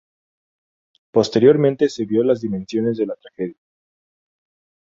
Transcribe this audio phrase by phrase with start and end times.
[1.11, 3.59] Posteriormente se vio las dimensiones de la tragedia.